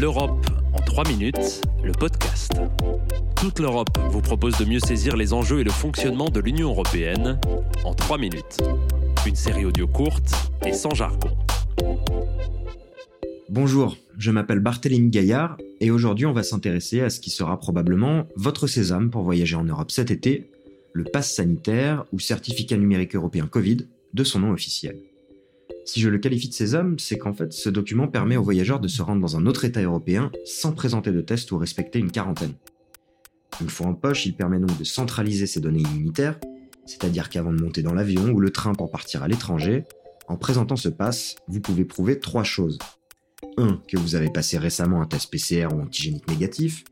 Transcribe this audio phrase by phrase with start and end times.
[0.00, 2.52] L'Europe en 3 minutes, le podcast.
[3.36, 7.38] Toute l'Europe vous propose de mieux saisir les enjeux et le fonctionnement de l'Union européenne
[7.84, 8.56] en 3 minutes.
[9.26, 10.32] Une série audio courte
[10.64, 11.28] et sans jargon.
[13.50, 18.26] Bonjour, je m'appelle Barthélémy Gaillard et aujourd'hui on va s'intéresser à ce qui sera probablement
[18.34, 20.50] votre sésame pour voyager en Europe cet été,
[20.94, 24.96] le pass sanitaire ou certificat numérique européen Covid de son nom officiel.
[25.84, 28.88] Si je le qualifie de sésame, c'est qu'en fait ce document permet aux voyageurs de
[28.88, 32.54] se rendre dans un autre État européen sans présenter de test ou respecter une quarantaine.
[33.60, 36.38] Une fois en poche, il permet donc de centraliser ses données immunitaires,
[36.86, 39.84] c'est-à-dire qu'avant de monter dans l'avion ou le train pour partir à l'étranger,
[40.28, 42.78] en présentant ce pass, vous pouvez prouver trois choses.
[43.56, 43.82] 1.
[43.88, 46.84] Que vous avez passé récemment un test PCR ou antigénique négatif.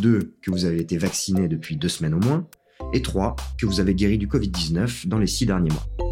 [0.00, 0.34] 2.
[0.42, 2.46] Que vous avez été vacciné depuis deux semaines au moins.
[2.92, 3.36] Et 3.
[3.58, 6.07] Que vous avez guéri du Covid-19 dans les six derniers mois.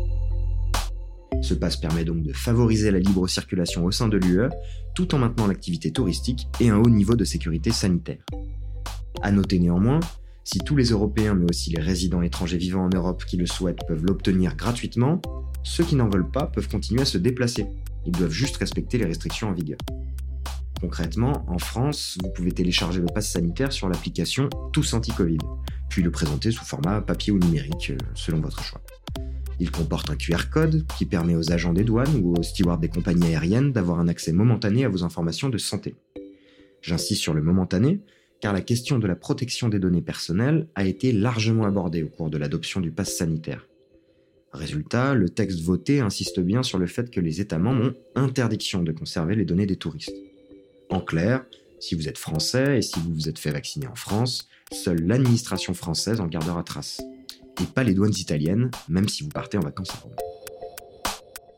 [1.43, 4.49] Ce pass permet donc de favoriser la libre circulation au sein de l'UE,
[4.95, 8.25] tout en maintenant l'activité touristique et un haut niveau de sécurité sanitaire.
[9.23, 10.01] À noter néanmoins,
[10.45, 13.85] si tous les Européens mais aussi les résidents étrangers vivant en Europe qui le souhaitent
[13.89, 15.21] peuvent l'obtenir gratuitement,
[15.63, 17.67] ceux qui n'en veulent pas peuvent continuer à se déplacer.
[18.07, 19.79] Ils doivent juste respecter les restrictions en vigueur.
[20.81, 25.39] Concrètement, en France, vous pouvez télécharger le pass sanitaire sur l'application Tous Anti-Covid,
[25.89, 28.81] puis le présenter sous format papier ou numérique, euh, selon votre choix.
[29.59, 32.89] Il comporte un QR code qui permet aux agents des douanes ou aux stewards des
[32.89, 35.95] compagnies aériennes d'avoir un accès momentané à vos informations de santé.
[36.83, 38.01] J'insiste sur le momentané,
[38.41, 42.29] car la question de la protection des données personnelles a été largement abordée au cours
[42.29, 43.67] de l'adoption du pass sanitaire.
[44.53, 48.83] Résultat, le texte voté insiste bien sur le fait que les États membres ont interdiction
[48.83, 50.15] de conserver les données des touristes.
[50.91, 51.45] En clair,
[51.81, 55.73] si vous êtes français et si vous vous êtes fait vacciner en France, seule l'administration
[55.73, 57.01] française en gardera trace
[57.61, 60.15] et pas les douanes italiennes, même si vous partez en vacances à Rome.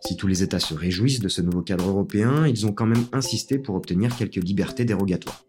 [0.01, 3.05] Si tous les États se réjouissent de ce nouveau cadre européen, ils ont quand même
[3.13, 5.45] insisté pour obtenir quelques libertés dérogatoires.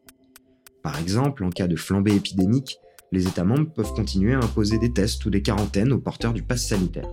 [0.83, 2.77] Par exemple, en cas de flambée épidémique,
[3.11, 6.43] les États membres peuvent continuer à imposer des tests ou des quarantaines aux porteurs du
[6.43, 7.09] pass sanitaire.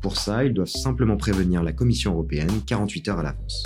[0.00, 3.64] Pour ça, ils doivent simplement prévenir la Commission européenne 48 heures à l'avance.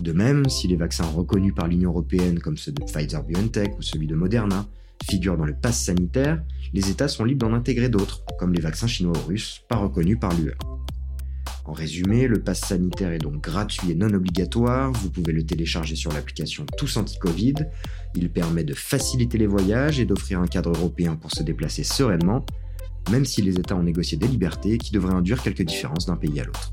[0.00, 3.82] De même, si les vaccins reconnus par l'Union européenne comme ceux de Pfizer BioNTech ou
[3.82, 4.66] celui de Moderna
[5.08, 6.42] figurent dans le pass sanitaire,
[6.72, 10.18] les États sont libres d'en intégrer d'autres, comme les vaccins chinois ou russes, pas reconnus
[10.20, 10.54] par l'UE.
[11.64, 15.94] En résumé, le pass sanitaire est donc gratuit et non obligatoire, vous pouvez le télécharger
[15.94, 17.54] sur l'application Tous Anti-Covid,
[18.16, 22.44] il permet de faciliter les voyages et d'offrir un cadre européen pour se déplacer sereinement,
[23.10, 26.40] même si les États ont négocié des libertés qui devraient induire quelques différences d'un pays
[26.40, 26.72] à l'autre.